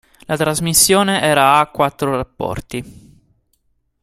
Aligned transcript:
La 0.25 0.35
trasmissione 0.35 1.21
era 1.21 1.59
a 1.59 1.67
quattro 1.67 2.15
rapporti. 2.15 3.19